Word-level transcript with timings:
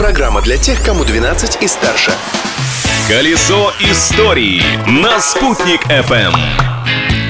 Программа 0.00 0.40
для 0.40 0.56
тех, 0.56 0.82
кому 0.82 1.04
12 1.04 1.62
и 1.62 1.68
старше. 1.68 2.10
Колесо 3.06 3.70
истории 3.80 4.62
на 4.88 5.20
«Спутник 5.20 5.84
FM. 5.88 6.32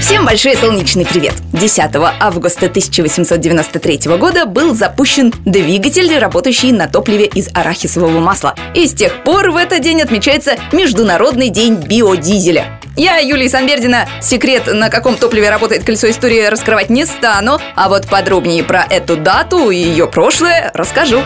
Всем 0.01 0.25
большой 0.25 0.55
солнечный 0.55 1.05
привет! 1.05 1.35
10 1.53 1.91
августа 2.21 2.67
1893 2.67 4.17
года 4.17 4.47
был 4.47 4.73
запущен 4.73 5.33
двигатель, 5.45 6.17
работающий 6.17 6.71
на 6.71 6.87
топливе 6.87 7.25
из 7.25 7.49
арахисового 7.53 8.21
масла. 8.21 8.55
И 8.77 8.87
с 8.87 8.95
тех 8.95 9.25
пор 9.25 9.51
в 9.51 9.57
этот 9.57 9.83
день 9.83 10.01
отмечается 10.01 10.57
Международный 10.71 11.49
день 11.49 11.75
биодизеля. 11.75 12.81
Я, 12.97 13.17
Юлия 13.17 13.49
Санбердина, 13.49 14.09
секрет, 14.23 14.73
на 14.73 14.91
каком 14.91 15.17
топливе 15.17 15.51
работает 15.51 15.83
колесо 15.83 16.09
истории, 16.09 16.47
раскрывать 16.47 16.89
не 16.89 17.05
стану, 17.05 17.59
а 17.75 17.89
вот 17.89 18.07
подробнее 18.07 18.63
про 18.63 18.87
эту 18.89 19.17
дату 19.17 19.71
и 19.71 19.77
ее 19.77 20.07
прошлое 20.07 20.71
расскажу. 20.73 21.25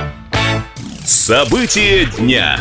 События 1.04 2.06
дня. 2.16 2.58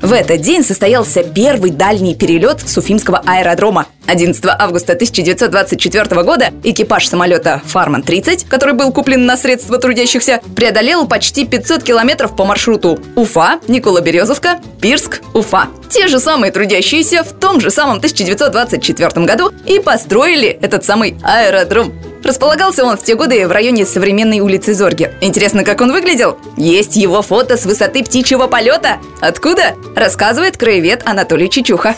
В 0.00 0.12
этот 0.12 0.40
день 0.40 0.62
состоялся 0.62 1.24
первый 1.24 1.72
дальний 1.72 2.14
перелет 2.14 2.60
с 2.60 2.78
Уфимского 2.78 3.20
аэродрома. 3.26 3.86
11 4.06 4.44
августа 4.46 4.92
1924 4.92 6.22
года 6.22 6.52
экипаж 6.62 7.08
самолета 7.08 7.60
«Фарман-30», 7.66 8.46
который 8.48 8.74
был 8.74 8.92
куплен 8.92 9.26
на 9.26 9.36
средства 9.36 9.78
трудящихся, 9.78 10.40
преодолел 10.54 11.08
почти 11.08 11.44
500 11.44 11.82
километров 11.82 12.36
по 12.36 12.44
маршруту 12.44 13.00
Уфа, 13.16 13.58
Никола-Березовка, 13.66 14.60
Пирск, 14.80 15.20
Уфа. 15.34 15.66
Те 15.90 16.06
же 16.06 16.20
самые 16.20 16.52
трудящиеся 16.52 17.24
в 17.24 17.32
том 17.40 17.60
же 17.60 17.70
самом 17.72 17.96
1924 17.96 19.26
году 19.26 19.52
и 19.66 19.80
построили 19.80 20.48
этот 20.48 20.84
самый 20.84 21.16
аэродром. 21.22 21.92
Располагался 22.22 22.84
он 22.84 22.96
в 22.96 23.02
те 23.02 23.14
годы 23.14 23.46
в 23.48 23.52
районе 23.52 23.86
современной 23.86 24.40
улицы 24.40 24.74
Зорги. 24.74 25.12
Интересно, 25.20 25.64
как 25.64 25.80
он 25.80 25.92
выглядел? 25.92 26.38
Есть 26.56 26.96
его 26.96 27.22
фото 27.22 27.56
с 27.56 27.64
высоты 27.64 28.04
птичьего 28.04 28.46
полета. 28.46 28.98
Откуда? 29.20 29.74
Рассказывает 29.96 30.56
краевед 30.56 31.02
Анатолий 31.06 31.48
Чичуха. 31.48 31.96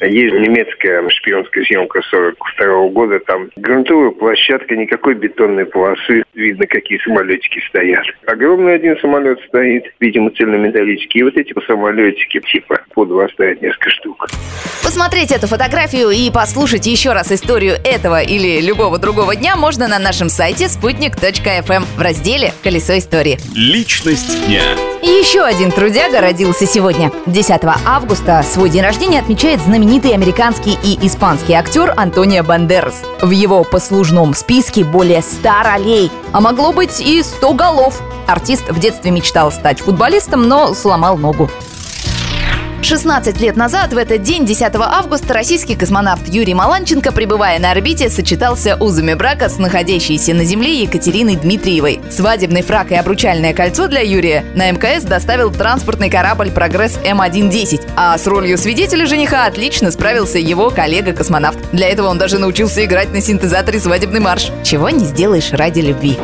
Есть 0.00 0.34
немецкая 0.34 1.08
шпионская 1.08 1.64
съемка 1.64 2.00
42 2.02 2.88
года. 2.88 3.20
Там 3.20 3.48
грунтовая 3.56 4.10
площадка, 4.10 4.76
никакой 4.76 5.14
бетонной 5.14 5.66
полосы. 5.66 6.24
Видно, 6.34 6.66
какие 6.66 6.98
самолетики 6.98 7.60
стоят. 7.68 8.04
Огромный 8.26 8.74
один 8.74 8.98
самолет 8.98 9.40
стоит, 9.48 9.84
видимо, 10.00 10.30
цельнометаллический. 10.30 11.20
И 11.20 11.22
вот 11.22 11.36
эти 11.36 11.54
самолетики, 11.66 12.40
типа, 12.40 12.80
по 12.94 13.04
два 13.04 13.28
стоят 13.28 13.62
несколько 13.62 13.90
штук. 13.90 14.26
Посмотреть 14.82 15.32
эту 15.32 15.46
фотографию 15.46 16.10
и 16.10 16.30
послушать 16.30 16.86
еще 16.86 17.12
раз 17.12 17.32
историю 17.32 17.74
этого 17.84 18.22
или 18.22 18.60
любого 18.60 18.98
другого 18.98 19.34
дня 19.34 19.56
можно 19.56 19.88
на 19.88 19.98
нашем 19.98 20.28
сайте 20.28 20.68
спутник.фм 20.68 21.84
в 21.96 22.00
разделе 22.00 22.52
«Колесо 22.62 22.98
истории». 22.98 23.38
Личность 23.54 24.46
дня. 24.46 24.93
И 25.04 25.06
еще 25.06 25.42
один 25.42 25.70
трудяга 25.70 26.22
родился 26.22 26.66
сегодня. 26.66 27.12
10 27.26 27.60
августа 27.84 28.42
свой 28.42 28.70
день 28.70 28.80
рождения 28.80 29.18
отмечает 29.18 29.60
знаменитый 29.60 30.14
американский 30.14 30.78
и 30.82 30.98
испанский 31.06 31.52
актер 31.52 31.92
Антонио 31.94 32.42
Бандерас. 32.42 33.02
В 33.20 33.28
его 33.28 33.64
послужном 33.64 34.32
списке 34.32 34.82
более 34.82 35.20
100 35.20 35.48
ролей, 35.62 36.10
а 36.32 36.40
могло 36.40 36.72
быть 36.72 37.02
и 37.02 37.22
100 37.22 37.52
голов. 37.52 38.00
Артист 38.26 38.70
в 38.70 38.80
детстве 38.80 39.10
мечтал 39.10 39.52
стать 39.52 39.82
футболистом, 39.82 40.48
но 40.48 40.72
сломал 40.72 41.18
ногу. 41.18 41.50
16 42.84 43.40
лет 43.40 43.56
назад, 43.56 43.94
в 43.94 43.96
этот 43.96 44.22
день, 44.22 44.44
10 44.44 44.74
августа, 44.74 45.32
российский 45.32 45.74
космонавт 45.74 46.28
Юрий 46.28 46.52
Маланченко, 46.52 47.12
пребывая 47.12 47.58
на 47.58 47.70
орбите, 47.70 48.10
сочетался 48.10 48.76
узами 48.76 49.14
брака 49.14 49.48
с 49.48 49.56
находящейся 49.56 50.34
на 50.34 50.44
Земле 50.44 50.82
Екатериной 50.82 51.36
Дмитриевой. 51.36 52.00
Свадебный 52.10 52.60
фрак 52.60 52.92
и 52.92 52.94
обручальное 52.94 53.54
кольцо 53.54 53.88
для 53.88 54.02
Юрия 54.02 54.44
на 54.54 54.70
МКС 54.70 55.04
доставил 55.04 55.50
транспортный 55.50 56.10
корабль 56.10 56.50
«Прогресс 56.50 56.98
М110», 57.02 57.88
а 57.96 58.18
с 58.18 58.26
ролью 58.26 58.58
свидетеля 58.58 59.06
жениха 59.06 59.46
отлично 59.46 59.90
справился 59.90 60.38
его 60.38 60.68
коллега-космонавт. 60.68 61.58
Для 61.72 61.88
этого 61.88 62.08
он 62.08 62.18
даже 62.18 62.38
научился 62.38 62.84
играть 62.84 63.14
на 63.14 63.22
синтезаторе 63.22 63.80
свадебный 63.80 64.20
марш. 64.20 64.52
Чего 64.62 64.90
не 64.90 65.06
сделаешь 65.06 65.52
ради 65.52 65.80
любви. 65.80 66.18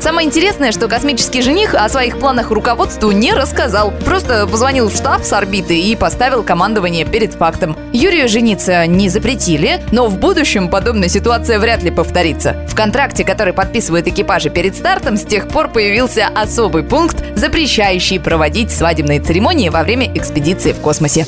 Самое 0.00 0.26
интересное, 0.26 0.72
что 0.72 0.88
космический 0.88 1.42
жених 1.42 1.74
о 1.74 1.86
своих 1.90 2.18
планах 2.18 2.50
руководству 2.50 3.10
не 3.10 3.34
рассказал. 3.34 3.92
Просто 4.06 4.46
позвонил 4.46 4.88
в 4.88 4.96
штаб 4.96 5.22
с 5.22 5.32
орбиты 5.34 5.78
и 5.78 5.97
поставил 5.98 6.42
командование 6.42 7.04
перед 7.04 7.34
фактом. 7.34 7.76
Юрию 7.92 8.28
жениться 8.28 8.86
не 8.86 9.08
запретили, 9.08 9.82
но 9.92 10.08
в 10.08 10.18
будущем 10.18 10.68
подобная 10.68 11.08
ситуация 11.08 11.58
вряд 11.58 11.82
ли 11.82 11.90
повторится. 11.90 12.64
В 12.68 12.74
контракте, 12.74 13.24
который 13.24 13.52
подписывают 13.52 14.06
экипажи 14.06 14.50
перед 14.50 14.76
стартом, 14.76 15.16
с 15.16 15.24
тех 15.24 15.48
пор 15.48 15.68
появился 15.68 16.28
особый 16.28 16.82
пункт, 16.82 17.22
запрещающий 17.34 18.20
проводить 18.20 18.70
свадебные 18.70 19.20
церемонии 19.20 19.68
во 19.68 19.82
время 19.82 20.10
экспедиции 20.14 20.72
в 20.72 20.78
космосе. 20.80 21.26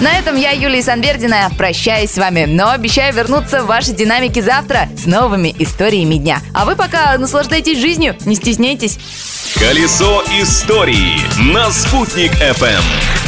На 0.00 0.18
этом 0.18 0.36
я, 0.36 0.50
Юлия 0.50 0.82
Санбердина, 0.82 1.48
прощаюсь 1.56 2.10
с 2.10 2.18
вами, 2.18 2.44
но 2.44 2.70
обещаю 2.70 3.14
вернуться 3.14 3.62
в 3.62 3.66
ваши 3.66 3.92
динамики 3.92 4.40
завтра 4.40 4.90
с 4.94 5.06
новыми 5.06 5.54
историями 5.58 6.16
дня. 6.16 6.40
А 6.52 6.66
вы 6.66 6.76
пока 6.76 7.16
наслаждайтесь 7.16 7.80
жизнью, 7.80 8.14
не 8.26 8.34
стесняйтесь. 8.34 8.98
Колесо 9.58 10.22
истории 10.38 11.16
на 11.40 11.72
«Спутник 11.72 12.30
FM. 12.32 13.25